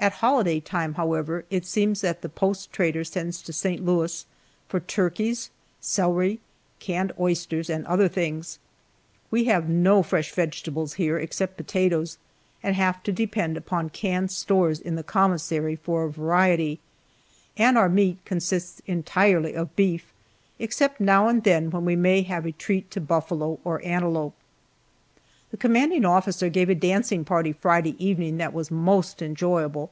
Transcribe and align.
At 0.00 0.12
holiday 0.12 0.60
time, 0.60 0.94
however, 0.94 1.44
it 1.50 1.66
seems 1.66 2.02
that 2.02 2.22
the 2.22 2.28
post 2.28 2.72
trader 2.72 3.02
sends 3.02 3.42
to 3.42 3.52
St. 3.52 3.84
Louis 3.84 4.26
for 4.68 4.78
turkeys, 4.78 5.50
celery, 5.80 6.38
canned 6.78 7.10
oysters, 7.18 7.68
and 7.68 7.84
other 7.84 8.06
things. 8.06 8.60
We 9.32 9.46
have 9.46 9.68
no 9.68 10.04
fresh 10.04 10.30
vegetables 10.30 10.94
here, 10.94 11.18
except 11.18 11.56
potatoes, 11.56 12.16
and 12.62 12.76
have 12.76 13.02
to 13.02 13.12
depend 13.12 13.56
upon 13.56 13.90
canned 13.90 14.30
stores 14.30 14.78
in 14.78 14.94
the 14.94 15.02
commissary 15.02 15.74
for 15.74 16.04
a 16.04 16.10
variety, 16.12 16.78
and 17.56 17.76
our 17.76 17.88
meat 17.88 18.18
consists 18.24 18.80
entirely 18.86 19.54
of 19.54 19.74
beef, 19.74 20.12
except 20.60 21.00
now 21.00 21.26
and 21.26 21.42
then, 21.42 21.72
when 21.72 21.84
we 21.84 21.96
may 21.96 22.22
have 22.22 22.46
a 22.46 22.52
treat 22.52 22.88
to 22.92 23.00
buffalo 23.00 23.58
or 23.64 23.84
antelope. 23.84 24.34
The 25.50 25.56
commanding 25.56 26.04
officer 26.04 26.50
gave 26.50 26.68
a 26.68 26.74
dancing 26.74 27.24
party 27.24 27.54
Friday 27.54 27.96
evening 27.98 28.36
that 28.36 28.52
was 28.52 28.70
most 28.70 29.22
enjoyable. 29.22 29.90